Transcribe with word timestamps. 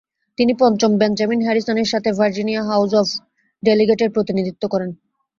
তিনি 0.37 0.53
পঞ্চম 0.59 0.91
বেঞ্জামিন 0.97 1.41
হ্যারিসনের 1.43 1.87
সাথে 1.93 2.09
ভার্জিনিয়া 2.19 2.61
হাউজ 2.69 2.91
অব 2.95 3.07
ডেলিগেটের 3.63 4.09
প্রতিনিধিত্ব 4.15 4.63
করেন। 4.73 4.89